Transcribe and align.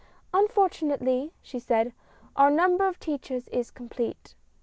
"Unfortunately," 0.33 1.31
she 1.43 1.59
said," 1.59 1.93
our 2.35 2.49
number 2.49 2.87
of 2.87 2.99
teachers 2.99 3.47
is 3.49 3.69
complete." 3.69 4.33